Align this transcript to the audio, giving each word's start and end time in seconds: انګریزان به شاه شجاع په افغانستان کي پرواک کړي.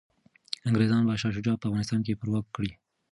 انګریزان 0.67 1.01
به 1.07 1.13
شاه 1.21 1.33
شجاع 1.35 1.55
په 1.59 1.65
افغانستان 1.67 1.99
کي 2.05 2.19
پرواک 2.19 2.45
کړي. 2.55 2.71